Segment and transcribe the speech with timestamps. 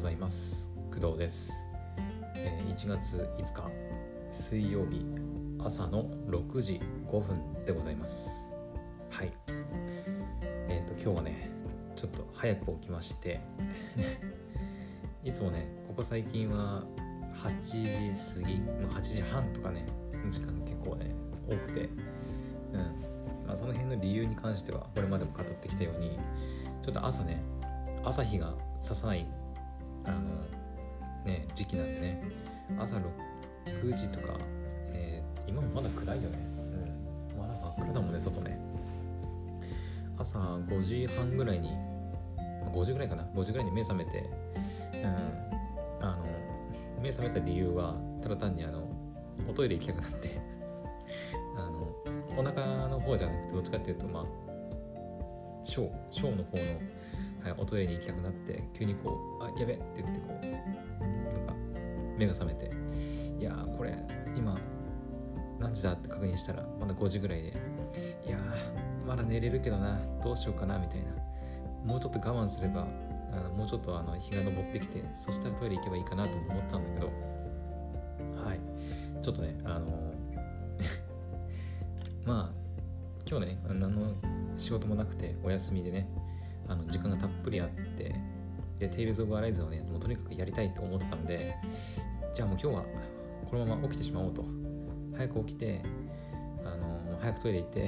[0.00, 0.66] ございます。
[0.90, 1.52] 工藤です、
[2.34, 3.70] え、1月5日
[4.30, 5.04] 水曜日
[5.62, 8.50] 朝の6時5分でございます。
[9.10, 9.32] はい。
[10.70, 11.50] えっ、ー、と今日はね
[11.94, 13.40] ちょっと早く起きまして
[15.22, 16.82] いつもねここ最近は
[17.34, 19.84] 8時過ぎ、8時半とかね
[20.30, 21.14] 時間結構ね
[21.46, 21.90] 多くて
[22.72, 22.80] うん。
[23.46, 26.18] まあその辺の理由に関してはこれまでも語ってきたように
[26.80, 27.42] ちょっと朝ね
[28.02, 29.26] 朝日が差さない
[30.10, 30.20] あの
[31.24, 32.22] ね時期なんでね。
[32.78, 33.02] 朝6
[33.96, 34.34] 時とか、
[34.92, 36.38] えー、今もまだ暗いよね。
[37.34, 37.38] うん。
[37.38, 38.58] まだ真っ暗だもんね外ね。
[40.18, 41.70] 朝5時半ぐらいに
[42.72, 43.24] 5時ぐらいかな。
[43.34, 44.28] 5時ぐらいに目覚めて
[44.94, 45.06] うん
[46.04, 46.24] あの
[47.00, 48.88] 目覚めた理由はただ単にあの
[49.48, 50.40] おトイレ行きたくなって。
[51.56, 51.88] あの
[52.38, 54.24] お腹の方じゃなくてどっちかっていうとまあ
[55.64, 56.62] 小小の方の
[57.42, 60.46] はい、おトイレに行きたくなって急にこう「あやべ!」って言ってこう
[61.34, 61.54] なんか
[62.18, 62.70] 目が覚めて
[63.40, 63.96] 「いやこれ
[64.36, 64.58] 今
[65.58, 67.48] 何時だ?」って確認したらまだ5時ぐらいで
[68.26, 68.38] 「いや
[69.06, 71.12] まだ寝れるけどなどうしようかな」みたいな
[71.84, 72.86] もうちょっと我慢すれば
[73.32, 77.06] あのもうちょっとあの日が昇ってきてそしたらトイレ行けばいいかなと思ったんだけど
[78.44, 78.60] はい
[79.22, 80.12] ちょっとねあの
[82.26, 82.60] まあ
[83.26, 84.12] 今日ね何の
[84.56, 86.08] 仕事もなくてお休みでね
[86.70, 88.14] あの時間がたっぷりあって
[88.78, 91.56] でテイルズ・オブ・アライズをねもうとにかくやりたいと思ってたので
[92.32, 92.84] じゃあもう今日は
[93.50, 94.44] このまま起きてしまおうと。
[95.16, 95.82] 早く起きて
[96.64, 97.80] あの早くトイレ行って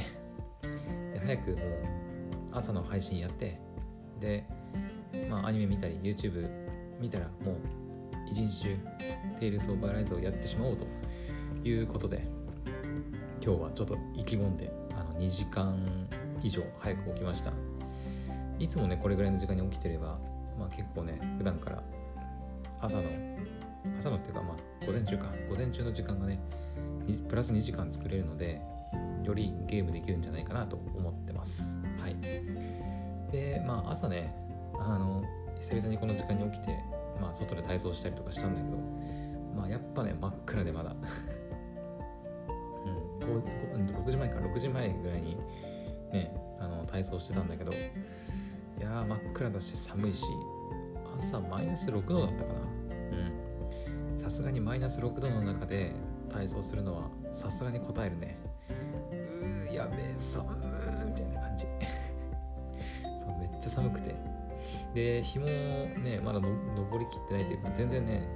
[1.14, 1.58] で早くもう
[2.52, 3.58] 朝の配信やって
[4.20, 4.44] で
[5.30, 6.46] まあアニメ見たり YouTube
[7.00, 7.56] 見たらもう
[8.30, 8.76] 一日中
[9.40, 10.86] テイルズ・オブ・アライズをやってしまおうと。
[11.64, 12.26] いうことで
[13.44, 15.78] 今日はちょっと意気込んであの2時間
[16.42, 17.52] 以上早く起きました。
[18.58, 20.18] いつもねこれぐらいの時間に起きてれば、
[20.58, 21.82] まあ、結構ね普段から
[22.80, 23.04] 朝の
[23.98, 25.32] 朝のっていうかまあ午前中か。
[25.48, 26.38] 午前中の時間がね
[27.28, 28.60] プラス2時間作れるので
[29.24, 31.78] よりゲームできるんじゃないかなと思ってます。
[32.00, 32.16] はい。
[33.30, 34.34] でまあ朝ね
[34.74, 35.22] あの
[35.60, 36.78] 久々にこの時間に起きて
[37.20, 38.76] まあ外で体操したりとかしたんだけど
[39.56, 40.94] まあやっぱね真っ暗でまだ。
[42.84, 44.36] うん、6時前か。
[44.36, 45.36] 6時前ぐらいに
[46.12, 47.72] ねあの体操してたんだけど
[48.82, 50.24] やー真っ暗だし寒いし
[51.18, 52.60] 朝マイナス6度だったかな。
[54.10, 54.18] うん。
[54.18, 55.94] さすがにマイナス6度の中で
[56.28, 58.38] 体操するのはさすがに答えるね。
[59.10, 61.66] うーやべえ寒ーみたいな感じ。
[63.20, 64.14] そうめっちゃ寒くて。
[64.94, 68.28] で日もねまだの登りきってないというか全然ね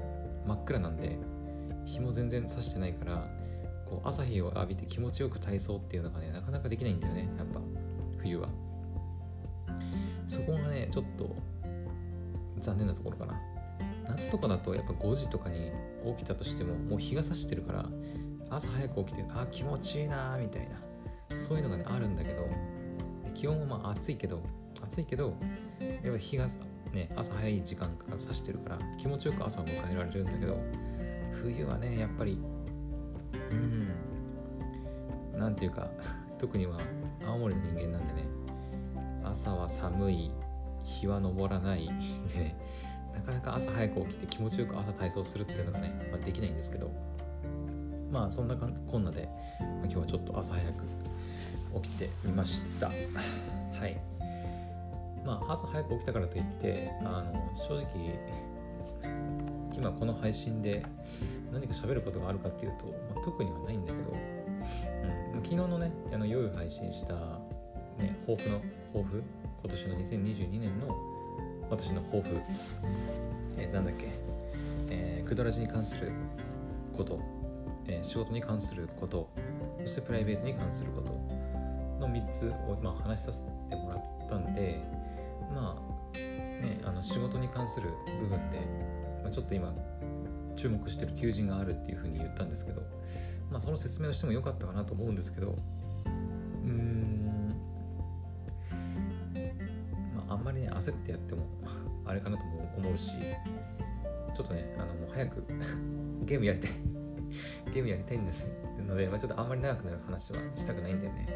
[0.46, 1.18] 真っ暗なんで
[1.84, 3.28] 日も全然さしてないから
[3.84, 7.60] こう朝日を浴びて気持ちよく体操っていうのがねなかなかできないんだよねやっぱ
[8.18, 8.48] 冬は
[10.36, 11.34] そこがねちょっと
[12.60, 13.40] 残念なところかな。
[14.06, 15.72] 夏とかだとやっぱ5時とかに
[16.16, 17.86] 起きたとしてももう日が差してるから
[18.50, 20.68] 朝早く起きてあ気持ちいいなみたい
[21.30, 22.48] なそういうのがねあるんだけど
[23.34, 24.44] 気温もまあ暑いけど
[24.80, 25.34] 暑いけど
[26.04, 26.46] やっぱ日が
[26.92, 30.60] ね朝早い時間から差してるから気持ちよく朝を迎えられるんだけど
[31.32, 32.38] 冬はねやっぱり
[33.50, 33.88] うん
[35.36, 35.90] なんていうか
[36.38, 36.78] 特には
[37.26, 38.25] 青森の人間なんでね
[39.30, 40.30] 朝は寒い
[40.82, 41.86] 日は昇らない
[42.34, 42.54] で、
[43.14, 46.90] なかなか朝早く起きて気持ちよく朝体操するっていうのがね、まあ、できないんですけど
[48.10, 49.28] まあそんなこんなで、
[49.60, 50.84] まあ、今日はちょっと朝早く
[51.82, 52.88] 起きてみました。
[52.88, 52.94] は
[53.86, 53.96] い。
[55.24, 58.18] まあ朝早く起きたからといってあの正直
[59.76, 60.84] 今この配信で
[61.52, 64.12] 何か喋ることがあるかっていうと、まあ、特にはないんだけど、
[65.34, 67.14] うん、昨日のねあの夜配信した
[67.98, 68.60] ね抱負の
[68.96, 69.22] 抱負？
[69.62, 70.96] 今年の2022年の
[71.68, 72.40] 私の抱負、
[73.58, 74.06] えー、なんだっけ、
[74.88, 76.12] えー、クドラジに関する
[76.96, 77.20] こと、
[77.86, 79.28] えー、仕事に関すること。
[79.82, 81.12] そしてプライベートに関すること。
[81.98, 84.82] の3つを、まあ、話させてもらったんで
[85.54, 85.76] ま
[86.14, 87.88] あねあの仕事に関する
[88.20, 88.60] 部分で、
[89.22, 89.74] まあ、ちょっと今
[90.56, 92.82] 注目してる求人があるっていうふうに言ったんですけど、
[93.50, 95.58] まあ、その説明をしてもよかったかなと思うんですけど
[96.66, 97.15] まりね
[100.76, 101.46] 焦ってやっても
[102.04, 103.12] あれかなとも思うし
[104.34, 105.44] ちょっとねあのもう早く
[106.24, 106.96] ゲームやりたい。
[107.72, 108.46] ゲームやりたいんです
[108.86, 111.26] ので、まあ、ちょっとあんまり長くなる話はしたくないんだよね。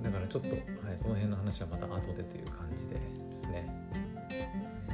[0.00, 0.02] ん。
[0.02, 0.60] だからちょっと、はい、
[0.98, 2.96] その辺の話はまた後でという感じで
[3.30, 3.68] すね。
[4.90, 4.92] う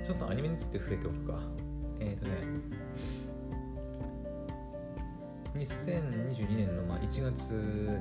[0.00, 1.40] んちょっとアニメについて触れておくか。
[2.00, 2.34] えっ、ー、とね
[5.54, 7.52] 2022年のまあ1月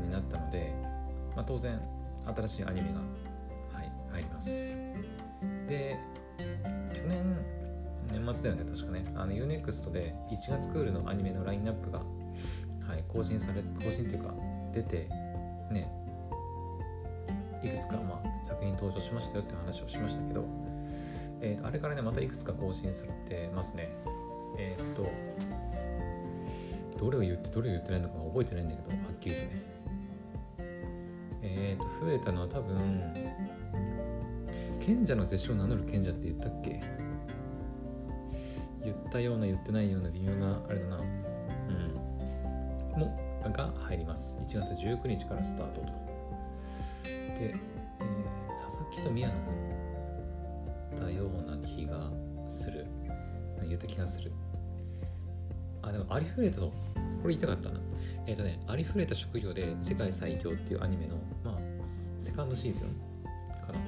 [0.02, 0.74] になったので、
[1.36, 1.80] まあ、当然
[2.26, 3.00] 新しいアニメが、
[3.74, 4.76] はい、入ります。
[5.68, 5.98] で
[6.94, 7.38] 去年
[8.12, 9.06] 年末だよね確かね。
[9.16, 12.06] あの UNEXT で1月クールのアニメのラインナップが、は
[12.96, 14.34] い、更新され更新っていうか
[14.72, 15.10] 出て
[15.72, 15.92] ね
[17.64, 20.46] いくつか、まあ、作品登場しましたよって話をしましたけど、
[21.42, 23.90] えー、あれからねまたいくつか更新されてますね。
[24.58, 25.10] えー、っと
[26.98, 29.62] どれを言ってどれを言ってないのか覚えてないんだけどはっきりとね、
[32.04, 33.02] 増えたのは多分
[34.80, 36.82] 賢者の弟子を名乗る賢者って言ったっけ？
[38.84, 40.98] 言ったような言ってないような微妙なあれだな。
[40.98, 43.00] うん。
[43.00, 44.38] もが入ります。
[44.42, 45.88] 1月19日からスタートと。
[47.04, 49.36] で、えー、佐々木と宮野
[51.06, 52.10] だような気が
[52.50, 52.86] する。
[53.66, 54.32] 言った気がする。
[55.82, 56.68] あでもありふれたと。
[56.68, 56.74] こ
[57.28, 57.80] れ言いたかったな。
[58.26, 61.16] えっ、ー、とねありふれた職業で世界最強っていうアニメの
[62.24, 62.88] セカンドシーズン
[63.68, 63.80] かな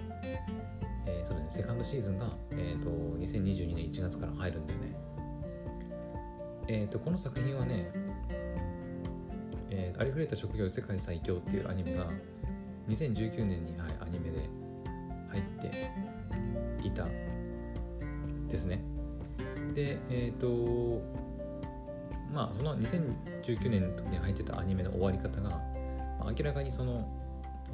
[1.06, 1.48] えー、そうだね。
[1.50, 4.96] セカンドシーズンが、えーと、2022年1月から入るんだよね。
[6.68, 7.92] えっ、ー、とこの作品はね
[9.70, 12.10] えー、ありふれた職業世界最強っていうアニメが
[12.88, 14.50] 2019年に、はい、アニメで
[15.30, 15.44] 入っ
[16.82, 17.06] ていた
[18.50, 18.82] ですね。
[19.74, 21.02] でえっ、ー、と
[22.34, 27.08] まあその2019年の時に入ってたアニメの終わり方が、まあ、明らかにその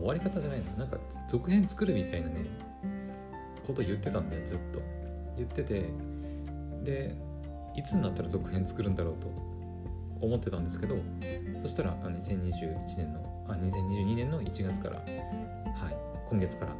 [0.01, 0.65] 終わり方じゃないの。
[0.77, 2.45] なんか続編作るみたいなね
[3.65, 4.81] こと言ってたんだよずっと。
[5.37, 5.85] 言ってて
[6.83, 7.15] で
[7.75, 9.27] いつになったら続編作るんだろうと
[10.19, 10.97] 思ってたんですけど
[11.61, 15.05] そしたら2021年のあ2022年の1月からはい
[16.29, 16.75] 今月から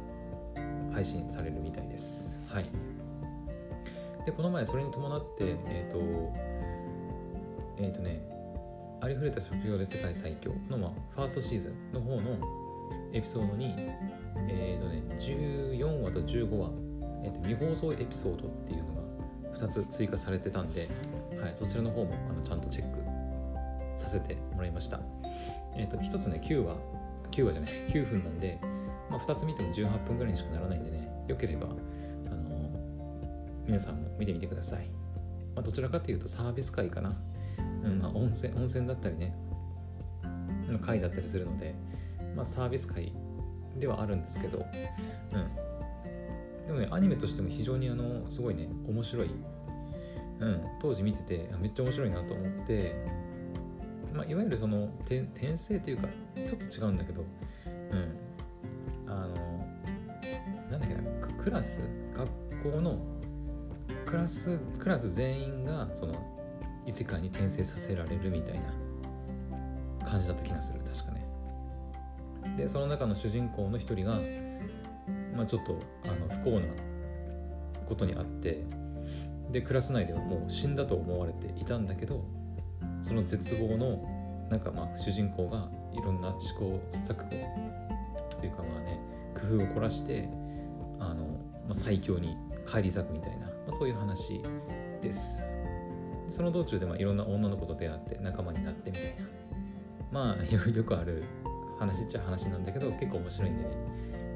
[0.92, 2.36] 配信されるみたいです。
[2.48, 2.66] はい。
[4.26, 6.32] でこの前それに伴ってえっ、ー、と
[7.78, 8.20] えっ、ー、とね
[9.00, 12.61] ありふれた職業で世界最強の、まあ、ファーストシーズンの方の
[13.12, 13.74] エピソードに
[14.48, 16.70] え、ー、とね14話と15話、
[17.24, 20.88] えーと、未放送エピソードっていうのが2つ追加されてたんで、
[21.40, 22.98] はい、そちらの方もあのちゃんとチェック
[23.96, 25.00] させてもらいました
[25.76, 26.76] えっ、と1つね9話
[27.30, 28.58] 9話じゃない9分なんで、
[29.10, 32.70] まあ、2つ見ても18分ぐらいにしかならないんでねよければあの
[33.66, 34.86] 皆さんも見てみてください。
[35.54, 37.14] まあ、どちらかというとサービス会かな。
[37.84, 39.34] うんまあ、温泉温泉だったりね、
[40.68, 41.74] の会だったりするので、
[42.34, 43.12] まあ、サービス会
[43.78, 44.64] ではあるんですけど、
[45.32, 46.66] うん。
[46.66, 49.30] でもね、アニメとしても非常にあの、すごいね、面白い。
[50.40, 52.94] うん、当時見てて、めっちゃ面白いなと思って、
[54.12, 55.24] まあ、いわゆるその転
[55.56, 56.08] 生というか、
[56.46, 57.24] ちょっと違うんだけど、
[57.66, 59.10] うん。
[59.10, 59.34] あの、
[60.70, 61.82] なんだっけな、クラス、
[62.14, 62.98] 学校の
[64.12, 66.14] クラスクラス全員がその
[66.86, 71.21] 異世界に転生させられるみたいな感じだった気がする確かね
[72.56, 74.20] でその中の主人公の一人が、
[75.34, 76.66] まあ、ちょっとあの不幸な
[77.86, 78.64] ことにあって
[79.50, 82.24] でクラス内ではもう死んだと思われていたんだけど
[83.02, 87.30] その絶望のなんかまあ主人公がいろんな試行錯誤
[88.40, 88.98] というかまあね
[89.34, 90.28] 工夫を凝らして
[90.98, 91.24] あの、
[91.66, 94.42] まあ、最強に返り咲くみたいなまあ、そういう話
[95.00, 95.48] です。
[96.30, 99.10] その道中でまあいろんな女の子と出会って仲間になってみたいな。
[100.10, 101.24] まあよくある
[101.78, 103.70] 話っちゃ話なんだけど結構面白いんでね。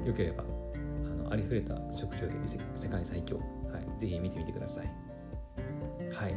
[0.05, 2.33] よければあのありふれた職業で
[2.75, 3.43] 世界最強、は
[3.97, 4.87] い、ぜひ見てみてください。
[6.13, 6.35] はい。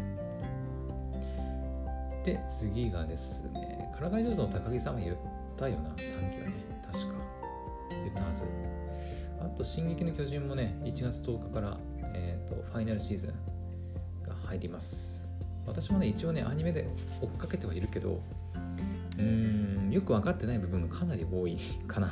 [2.24, 5.16] で次がですねからかい上手の高木さんは言っ
[5.56, 5.90] たよな。
[5.90, 6.52] 3期はね。
[6.92, 7.14] 確か。
[7.90, 8.44] 言ったはず。
[9.40, 11.78] あと「進撃の巨人」もね1月10日から
[12.50, 13.30] とファイナルシーズン
[14.26, 15.30] が入ります。
[15.66, 16.88] 私もね一応ねアニメで
[17.22, 18.20] 追っかけてはいるけど
[19.16, 19.22] うー
[19.66, 19.69] ん。
[19.90, 21.56] よく分かってない部分がかなり多い
[21.86, 22.10] かな。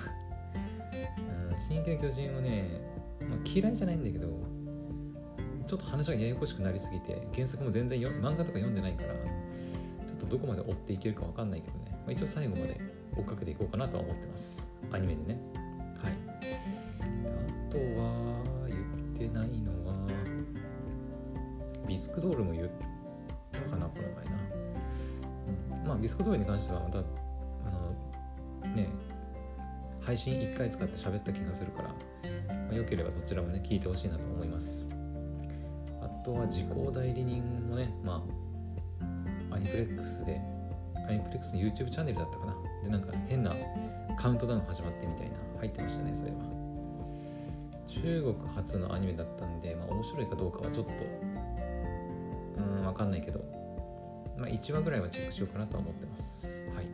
[1.51, 2.81] うん進撃の巨人はね、
[3.21, 4.29] まあ、嫌いじゃないんだけど
[5.67, 9.15] ちょっと話がややこしくなりすぎて原作も全然よ漫画とか読んでないから
[10.07, 12.81] ちょっとどこまで追っていけるか分かんないけどね、まあ、一応最後まで
[13.17, 14.71] 追っかけていこうかなとは思ってます。
[14.93, 15.41] アニメでね。
[16.03, 16.13] はい。
[17.01, 18.83] あとは言っ
[19.17, 19.95] てないのは
[21.87, 22.69] ビスクドールも言っ
[23.53, 24.31] たかなこの前な、
[25.83, 27.03] うん、まあビスクドールに関してはまた
[30.09, 31.95] 配信1回使って喋った気がするから、ま
[32.73, 34.89] あ、よければそちらもね聞いてほしいなと思います。
[36.01, 38.25] あとは時効代理人もねま
[39.51, 40.41] あアニプレックスで
[41.07, 42.57] アニプレックスの YouTube チャンネルだったかな。
[42.85, 43.55] でなんか変な
[44.19, 46.39] カウントダウン始まってみたいな入ってましたねそれは。
[47.87, 50.93] 中国初のアニメだったんで、まあ、面白いかどうかはちょっと
[52.57, 53.41] うん分かんないけど、
[54.39, 56.65] まあ、1話ぐらいはチェックしようかなとは思ってます。
[56.75, 56.87] はい。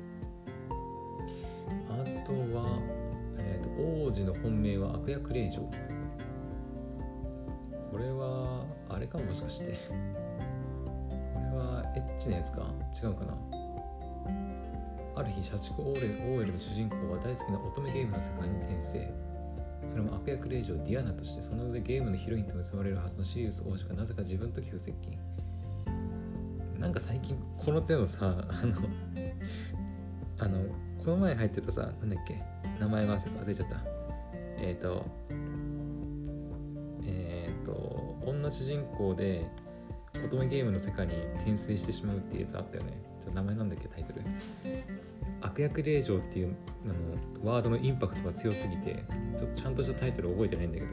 [1.89, 3.04] あとは、
[3.47, 3.69] えーと、
[4.07, 5.61] 王子の本命は悪役令嬢。
[7.91, 9.67] これはあれかもしかして。
[9.67, 12.73] これはエッチなやつか？
[13.03, 13.37] 違うかな？
[15.17, 19.13] ある日社畜オーレオーエルの主人公は大好きな乙女ゲームの世界に転生。
[19.89, 25.19] それも悪役令嬢ディアナとしてその上ゲームのヒロインと結ばれるはずのシリウス王子がなぜか自分と急接近。
[26.81, 28.77] なんか最近この手のさあの
[30.39, 30.65] あの
[31.05, 32.43] この前入ってたさなんだっけ？
[32.81, 33.77] 名前忘れちゃった。
[34.59, 35.07] えっ、ー、と
[37.07, 39.47] えっ、ー、と女主人公で
[40.25, 42.93] 乙女ゲームの世界に転生してしまうっていうやつあったよね。
[43.21, 44.21] ちょっと名前なんだっけタイトル。
[45.41, 49.05] 悪役令嬢っていうあのワードのインパクトが強すぎて
[49.39, 50.93] ちょっとちゃんとしたタイトル覚えてないんだけど。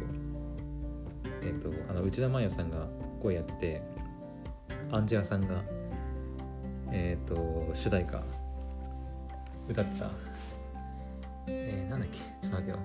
[1.43, 2.87] えっ、ー、とあの内田真礼さんが
[3.21, 3.81] 声やって
[4.91, 5.63] アンジェラさんが
[6.91, 8.21] えっ、と主題歌
[9.69, 10.30] 歌った。
[11.47, 12.17] えー、なんだっけ？
[12.47, 12.79] ちょっと待ってよ、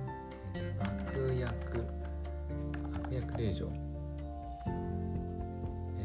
[0.81, 1.85] 悪役
[3.05, 3.69] 悪役令嬢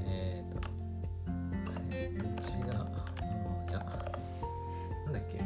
[0.05, 0.69] えっ、ー、と
[1.71, 3.79] あれ内田いや
[5.05, 5.39] なんだっけ？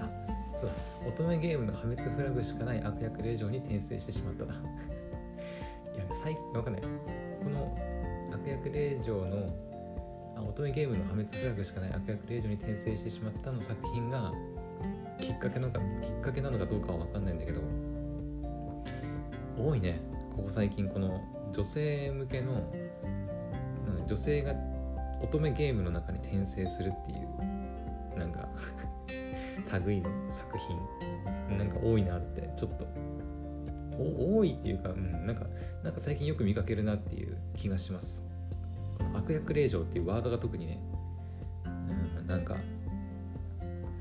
[0.00, 0.10] あ
[0.56, 0.74] そうだ。
[1.08, 4.54] 乙女ゲームの破滅フラグしかない悪役令嬢に転生してしまった いや
[6.22, 6.82] 最わかんない。
[6.82, 6.88] こ
[7.50, 7.76] の
[8.32, 9.48] 悪役令嬢の
[10.36, 14.32] あ乙女ゲームの破滅フラグしかない悪役令嬢に転生してしまったの作品が
[15.24, 17.62] きっかけなのかきっかけなのかどうかは分かんないんだけど
[19.56, 20.00] 多いね。
[20.36, 22.70] ここ最近この女性向けの
[24.06, 24.52] 女性が
[25.22, 28.48] 乙女ゲームの中に転生するっていうなんか
[29.86, 32.86] 類の作品なんか多いなってちょっと。
[33.96, 35.46] 多いっていうか、うん、なんか
[35.84, 38.24] なんか最近よく見かけるなっていう気がします。
[38.98, 40.80] この悪役令嬢っていうワードが特にね、
[41.64, 42.56] うん、なんか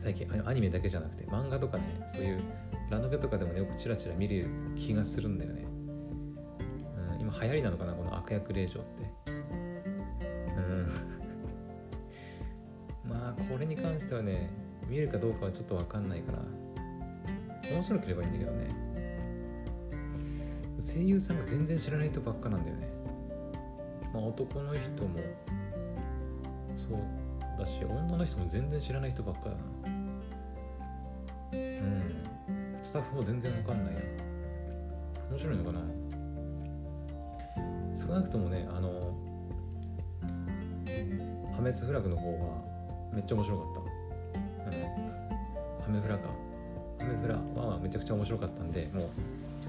[0.03, 2.41] 最近アニメだけじゃなくて漫画とかねそういう
[2.89, 5.65] ラノベとかでもねよくチラチラ見る気がするんだよね、
[7.13, 9.31] うん、今流行りなのかなこの悪役令嬢って。
[10.57, 10.87] うん。
[13.09, 14.49] まあこれに関してはね
[14.89, 16.39] 見るかどうかはちょっと分かんないから
[17.71, 18.75] 面白ければいいんだけどね。
[20.81, 22.89] 声優さんが全然知らない人ばっかなんだよね。
[24.13, 25.19] まあ男の人も
[26.75, 27.23] そう
[27.57, 29.92] だし女の人も全然知らない人ばっかだな
[31.83, 32.81] うん。
[32.81, 33.93] スタッフも全然わかんない。
[33.93, 34.01] な
[35.29, 35.81] 面白いのかな？
[37.95, 39.13] 少なくともねあの
[41.51, 42.37] 破滅フラグの方が
[43.13, 43.79] めっちゃ面白かった。
[43.79, 44.75] うん。
[45.81, 46.29] ハメフラか。
[46.99, 49.09] ハメフラはめちゃくちゃ面白かったんでもう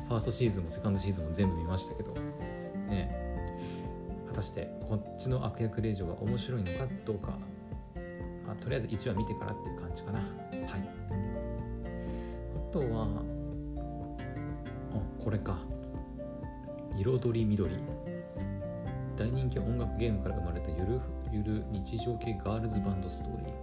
[0.09, 2.13] ファーストシーズンもセカンドシーズンも全部見ましたけど
[2.89, 3.23] ね。
[4.29, 7.39] 果たしてこっちの悪役令嬢が面白いのかどうか、
[8.47, 10.21] まあ、とりあえず1話見てからっていう感じかな。
[12.75, 13.09] とはあ
[15.23, 15.59] これか。
[16.97, 17.77] 彩り緑。
[19.17, 21.01] 大人気音楽ゲームから生まれたゆる
[21.31, 23.55] ゆる日常系ガールズバンドストーリー。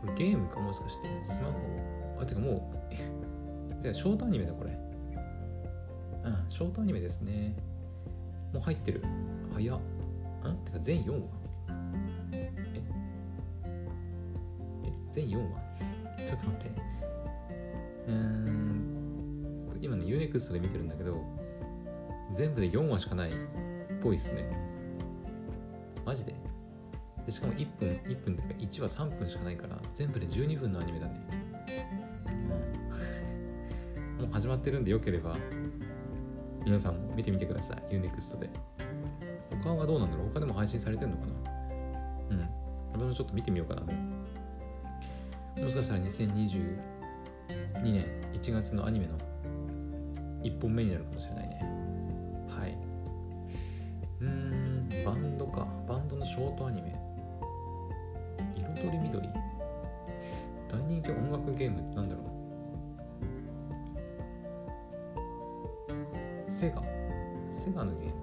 [0.00, 1.58] これゲームかもしかしてスマホ？
[2.22, 2.72] あてかも
[3.70, 4.70] う てかショートアニメだこれ。
[4.70, 4.74] う
[6.30, 7.54] んショートアニメですね。
[8.54, 9.02] もう入ってる。
[9.52, 9.78] 早っ。
[10.50, 11.18] んてか全4話。
[12.32, 12.50] え？
[14.82, 14.92] え？
[15.12, 15.60] 全4話？
[16.16, 17.03] ちょっと待って。
[18.08, 19.78] うん。
[19.80, 21.22] 今ね UNEXT で見てるんだけど
[22.32, 23.32] 全部で4話しかないっ
[24.02, 24.50] ぽいっすね。
[26.04, 26.34] マジで。
[27.24, 31.26] でしかも1分1分っていうか1話3分しかないから全部で12分のアニメだね、
[34.18, 35.34] うん、もう始まってるんでよければ
[36.66, 37.94] 皆さんも見てみてください。
[37.94, 38.50] UNEXT で。
[39.62, 40.28] 他はどうなんだろう？
[40.34, 41.32] 他でも配信されてんのかな？
[42.30, 42.48] うん。
[42.92, 43.82] 私もちょっと見てみようかな。
[45.62, 46.78] もしかしたら2020
[47.84, 49.18] 2年1月のアニメの
[50.42, 51.60] 1本目になるかもしれないね。
[52.48, 52.76] はい。
[54.22, 55.68] うんバンドか。
[55.86, 56.94] バンドのショートアニメ。
[58.56, 59.28] 彩り緑。
[60.72, 62.22] 大人気音楽ゲームなんだろ
[66.46, 66.50] う。
[66.50, 66.82] セガ。
[67.50, 68.14] セガのゲーム？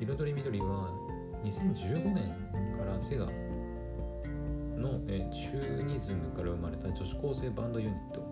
[0.00, 0.90] 彩り緑は
[1.44, 2.34] 2015年
[2.76, 3.26] からセガ、
[5.34, 8.22] チューニズムから生まれた女子高生バンドユニット。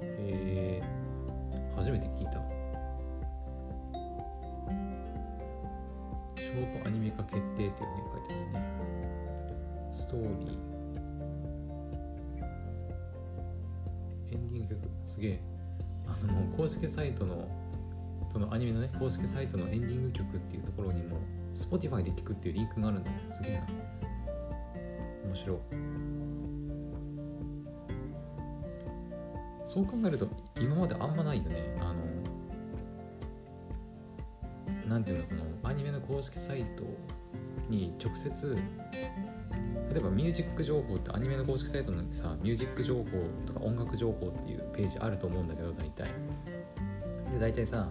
[0.00, 2.32] えー、初めて聞いた。
[6.34, 7.78] ショートアニメ化決定っていうふうに
[8.12, 8.52] 書いてますね。
[9.92, 10.58] ストーリー。
[14.32, 14.90] エンディング曲。
[15.04, 15.40] すげえ。
[16.08, 17.46] あの、公式サイトの、
[18.32, 21.18] そのアニメのね、公式サイトのエンディング曲っていうところにも、
[21.54, 23.16] Spotify で聴くっていうリンクがあるんだよ。
[23.28, 24.05] すげえな。
[25.26, 25.60] 面白
[29.64, 30.28] そう考えると
[30.60, 31.74] 今まであんまないよね。
[31.80, 32.06] あの
[34.88, 36.84] なんていうのそのアニメの公式サイト
[37.68, 38.56] に直接
[39.90, 43.04] 例えばミュージック情報ってアニメの公式サイトのさミュージック情報
[43.44, 46.08] とか音楽情報っていうページあると思うんだけど大体。
[47.32, 47.88] で大体さ、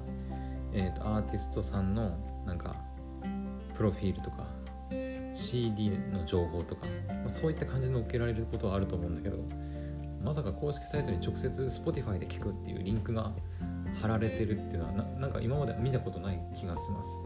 [0.71, 2.75] えーと、アーティストさんのなんか
[3.75, 4.47] プロフィールとか
[5.33, 6.87] CD の情報とか、
[7.29, 9.37] そういった感じで載っけられることはあると思うんだけど
[10.23, 13.31] まさか公式サイトに直接 Spotify で聞くっていうリンクが
[14.01, 17.21] 貼られてるっていうのはななんか今まで見たことない気がします。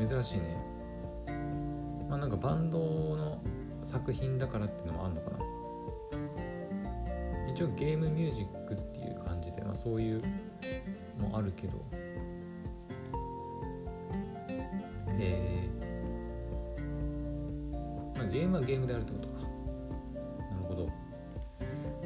[0.00, 0.06] うん。
[0.06, 0.56] 珍しいね。
[2.08, 3.40] まあなんかバンドの
[3.84, 5.38] 作品だからっていうのもあるのかな。
[7.52, 10.22] 一応ゲームミュージックっていう感じで、まあ、そういう
[11.18, 11.84] もあるけど。
[15.16, 15.63] えー、
[18.34, 19.34] ゲームはゲームであるってことか。
[19.34, 20.90] なるほど。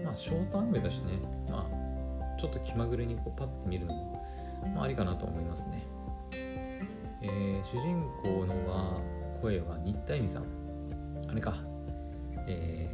[0.04, 1.18] まあショートアニメだしね。
[1.48, 4.22] まあちょっと気まぐれにこうパッて見るのも、
[4.74, 5.86] まあ、ありかなと思いますね。
[7.22, 9.00] えー、主人公のは
[9.40, 10.44] 声は新田恵美さん。
[11.30, 11.54] あれか。
[12.46, 12.90] え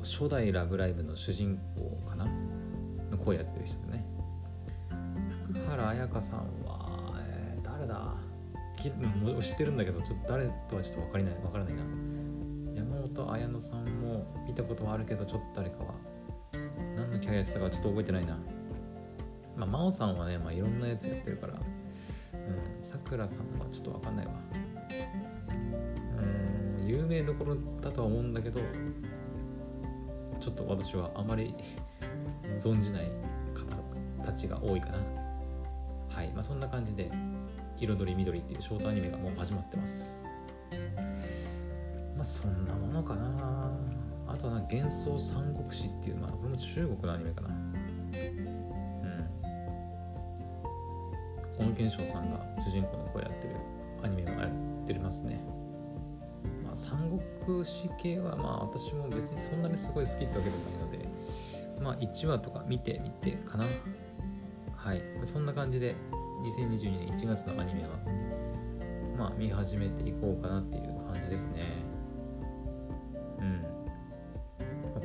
[0.00, 2.26] ー、初代ラブライブの主人公かな。
[3.10, 4.04] の声やってる人ね。
[5.42, 8.14] 福原彩香さんは、えー、誰だ。
[8.76, 11.82] 知ってるんだけどちょっと誰とはちょっと分かりない分からないな。
[13.14, 15.94] 山本彩乃さんも見たことはあるけどちょっと誰かは。
[16.96, 18.38] 何のキャラやってたかちょっと覚えてないな。
[19.56, 21.54] まあ真央さんはね、まあ、いろんなやつやってるから。
[21.54, 24.32] うんさくらさんはちょっと分かんないわ。
[26.18, 28.60] うん有名どころだとは思うんだけど
[30.40, 31.54] ちょっと私はあまり
[32.58, 33.10] 存じない
[33.54, 34.98] 方たちが多いかな。
[36.08, 37.10] はいまあそんな感じで
[37.76, 40.24] 彩り緑っていうショートアニメがもう始まってます。
[42.20, 43.70] まあそんなものかな。
[44.28, 47.48] あとはな幻想三国志っていうまあこれも中国のアニメかな。
[47.48, 47.56] うん。
[51.56, 53.56] 小野賢章さんが主人公の声やってる
[54.02, 54.50] アニメもやっ
[54.86, 55.40] てますね。
[56.62, 61.08] まあ三国志系はまあ私も別にそんなにすごい好きってわけでもないので
[61.82, 63.64] まあ1話とか見てみてかな。
[64.76, 65.00] はい。
[65.24, 65.94] そんな感じで
[66.42, 67.88] 2022年1月のアニメは
[69.16, 71.88] まあ見始めていこうかなっていう感じですね。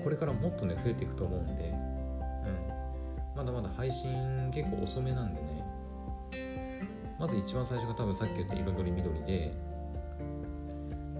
[0.05, 1.63] これからもっとね増えていくと思うんで。
[1.63, 3.35] うん。
[3.35, 5.65] まだまだ配信結構遅めなんでね。
[7.19, 9.51] まず一番最初が多分さっき言った彩り緑で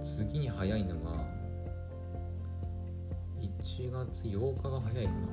[0.00, 1.26] 次に早いのが
[3.40, 5.26] 1月8日が早いかな。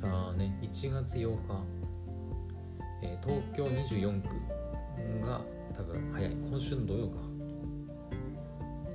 [0.00, 1.36] たね1月8日、
[3.02, 4.28] えー、東京24区
[5.26, 5.42] が
[5.76, 6.32] 多分早い。
[6.32, 7.16] 今週の土曜か。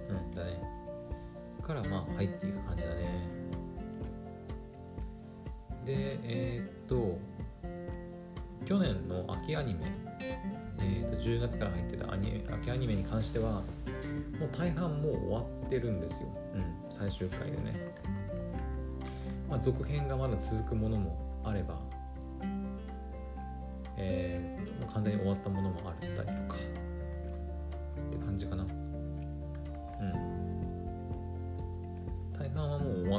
[0.09, 0.76] うんだね。
[1.67, 3.37] からまあ入っていく感じだね。
[5.85, 7.19] でえー、っと
[8.65, 9.85] 去年の秋アニメ、
[10.79, 17.93] えー、と10月から入ってたアニ秋アニメに関してはもう大半もう終わってるんですよ、うん、最終回でね。
[19.49, 21.79] まあ、続編がまだ続くものもあれば、
[23.95, 28.65] えー、もう完全に終わったものもあったりとかって感じかな。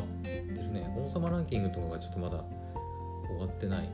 [0.00, 0.94] 半はもう終わってるね。
[0.96, 2.44] 王様ランキングとかがちょっとまだ
[3.28, 3.90] 終わってない。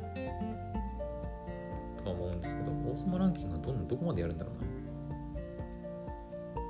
[2.04, 4.54] とは思うんですけど王様ランキングはどんどこまでやるんだろう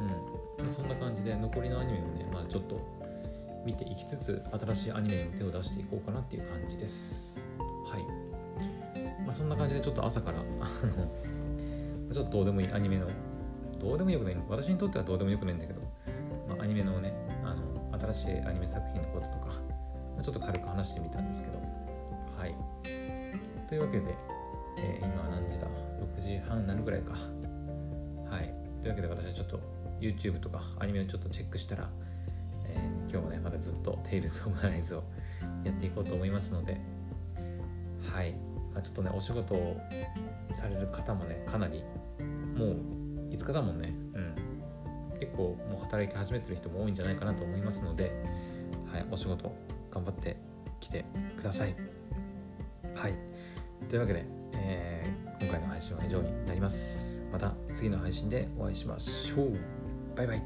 [0.05, 0.64] な。
[0.64, 0.68] うん。
[0.68, 2.81] そんな感じで残りのアニメをねまあちょっと
[3.64, 7.40] 見ていきつつ新しいアニメにも手を出していこうかなっていう感じです。
[7.59, 8.03] はい。
[9.23, 13.09] まあそんな感じでちょっと朝から あのちょっとどうでもいいアニメの
[13.81, 14.37] どうでもよくない。
[14.49, 15.81] 私にとってはどうでもよくないんだけど、
[16.49, 17.13] まあ、アニメのね
[18.14, 19.48] しいアニメ作品のこととか、
[20.16, 21.59] ま、ちょっと軽く話してみたんですけど。
[22.38, 22.55] はい。
[23.68, 24.14] というわけで、
[24.79, 25.66] えー、今は何時だ
[26.18, 27.12] ？6時半になるぐらいか。
[27.12, 28.55] はい。
[28.81, 29.61] というわけで私はちょっと
[30.00, 31.88] YouTube とかアニメをちょっとチェックしたら
[32.66, 32.77] え
[33.11, 35.05] 今日もねまたずっとテイルズ・オブ・ライズを
[35.64, 36.81] やっていこうと思いますので。
[38.12, 38.35] はい、
[38.83, 39.81] ちょっとねお仕事を
[40.50, 41.83] される方もねかなり
[42.57, 42.77] もう
[43.31, 44.04] 5日だもんね。
[45.25, 48.13] 結構もう働き始めてる人も多いんじゃないかなと思いますので
[48.93, 49.55] はいお仕事
[49.91, 50.37] 頑張って
[50.81, 51.05] きて
[51.37, 51.75] ください。
[52.95, 53.15] はい。
[53.89, 57.25] というわけで、えー、今回の配信は以上になります。
[57.33, 59.59] また次の配信でお会いしましょう。
[60.17, 60.43] バイバイ。